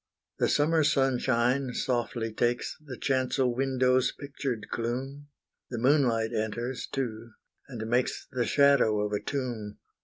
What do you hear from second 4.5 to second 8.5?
gloom; The moonlight enters too, and makes The